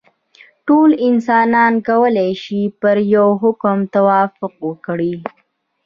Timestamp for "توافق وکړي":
3.95-5.13